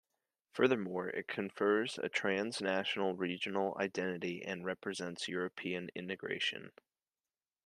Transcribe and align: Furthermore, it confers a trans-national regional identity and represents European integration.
Furthermore, 0.53 1.09
it 1.09 1.27
confers 1.27 1.99
a 1.99 2.09
trans-national 2.09 3.13
regional 3.13 3.77
identity 3.79 4.41
and 4.43 4.65
represents 4.65 5.27
European 5.27 5.91
integration. 5.93 6.71